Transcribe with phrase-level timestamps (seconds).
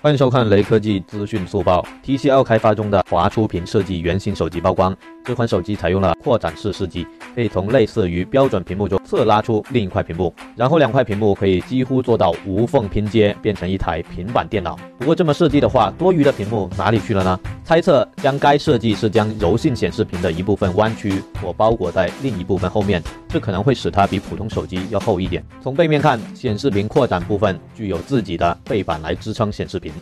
[0.00, 1.84] 欢迎收看雷科技资讯速报。
[2.04, 14.78] TCL 开发中的华出屏设计原型手机曝光，这款手机采用了扩展式设计，可以从类似于标准屏幕中侧拉出另一块屏幕，然后两块屏幕可以几乎做到无缝拼接，变成一台平板电脑。
[15.00, 17.40] 不过这么设计的话，多余的屏幕哪里去了呢？
[17.68, 25.44] 猜测将该设计是将柔性显示屏的一部分弯曲或包裹在另一部分后面，这可能会使它比普通手机要厚一点。
[25.62, 29.92] 从背面看，显示屏扩展部分具有自己的背板来支撑显示屏。